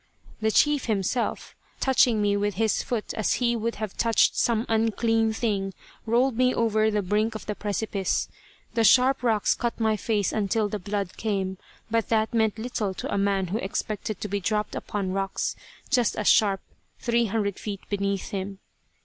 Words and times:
The 0.41 0.49
chief 0.49 0.85
himself, 0.85 1.55
touching 1.79 2.23
me 2.23 2.35
with 2.35 2.55
his 2.55 2.81
foot 2.81 3.13
as 3.13 3.33
he 3.33 3.55
would 3.55 3.75
have 3.75 3.95
touched 3.95 4.35
some 4.35 4.65
unclean 4.67 5.31
thing, 5.31 5.75
rolled 6.07 6.35
me 6.35 6.55
over 6.55 6.89
the 6.89 7.03
brink 7.03 7.35
of 7.35 7.45
the 7.45 7.53
precipice. 7.53 8.27
The 8.73 8.83
sharp 8.83 9.21
rocks 9.21 9.53
cut 9.53 9.79
my 9.79 9.95
face 9.95 10.31
until 10.33 10.69
the 10.69 10.79
blood 10.79 11.17
came, 11.17 11.59
but 11.91 12.09
that 12.09 12.33
meant 12.33 12.57
little 12.57 12.95
to 12.95 13.13
a 13.13 13.17
man 13.19 13.49
who 13.49 13.59
expected 13.59 14.19
to 14.21 14.27
be 14.27 14.39
dropped 14.39 14.73
upon 14.73 15.11
rocks 15.13 15.55
just 15.91 16.15
as 16.15 16.27
sharp 16.27 16.61
three 16.97 17.25
hundred 17.25 17.59
feet 17.59 17.81
beneath 17.87 18.29
him. 18.31 18.57